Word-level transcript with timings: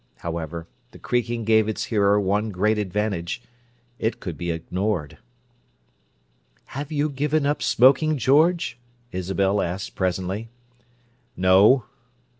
However, 0.17 0.67
the 0.89 0.97
creaking 0.97 1.43
gave 1.43 1.69
its 1.69 1.83
hearer 1.83 2.19
one 2.19 2.49
great 2.49 2.79
advantage: 2.79 3.39
it 3.99 4.19
could 4.19 4.35
be 4.35 4.49
ignored. 4.49 5.19
"Have 6.73 6.91
you 6.91 7.07
given 7.07 7.45
up 7.45 7.61
smoking, 7.61 8.17
George?" 8.17 8.79
Isabel 9.11 9.61
asked 9.61 9.93
presently. 9.93 10.49
"No." 11.37 11.85